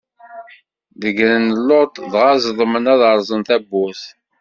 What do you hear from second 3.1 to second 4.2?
rẓen tabburt.